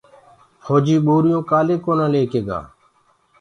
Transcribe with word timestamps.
ڦوجيٚ 0.63 1.03
ٻورِيونٚ 1.05 1.47
ڪآلي 1.49 1.67
ليڪي 1.73 1.75
ڪونآ 1.85 2.05
گوآ 2.47 2.59